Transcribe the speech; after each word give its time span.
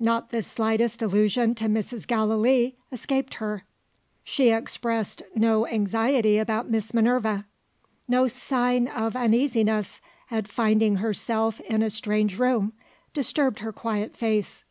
Not 0.00 0.30
the 0.30 0.40
slightest 0.40 1.02
allusion 1.02 1.54
to 1.56 1.66
Mrs. 1.66 2.06
Gallilee 2.06 2.74
escaped 2.90 3.34
her; 3.34 3.66
she 4.22 4.48
expressed 4.48 5.20
no 5.34 5.66
anxiety 5.66 6.38
about 6.38 6.70
Miss 6.70 6.94
Minerva; 6.94 7.44
no 8.08 8.26
sign 8.26 8.88
of 8.88 9.14
uneasiness 9.14 10.00
at 10.30 10.48
finding 10.48 10.96
herself 10.96 11.60
in 11.60 11.82
a. 11.82 11.90
strange 11.90 12.38
room, 12.38 12.72
disturbed 13.12 13.58
her 13.58 13.74
quiet 13.74 14.16
face. 14.16 14.64